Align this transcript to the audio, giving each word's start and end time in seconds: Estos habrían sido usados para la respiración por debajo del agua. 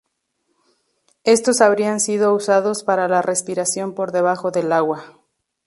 Estos 1.25 1.61
habrían 1.61 1.99
sido 1.99 2.33
usados 2.33 2.81
para 2.83 3.07
la 3.07 3.21
respiración 3.21 3.93
por 3.93 4.11
debajo 4.11 4.49
del 4.49 4.71
agua. 4.71 5.15